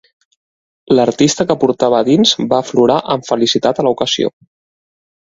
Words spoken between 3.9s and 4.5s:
ocasió.